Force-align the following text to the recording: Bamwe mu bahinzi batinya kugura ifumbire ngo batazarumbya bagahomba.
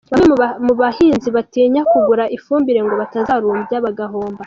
Bamwe 0.11 0.27
mu 0.65 0.73
bahinzi 0.81 1.27
batinya 1.35 1.81
kugura 1.91 2.23
ifumbire 2.37 2.79
ngo 2.81 2.93
batazarumbya 3.01 3.77
bagahomba. 3.85 4.39